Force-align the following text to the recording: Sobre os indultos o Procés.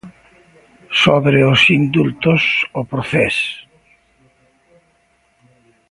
Sobre 1.03 1.39
os 1.51 1.61
indultos 1.79 2.41
o 2.79 2.81
Procés. 2.91 3.37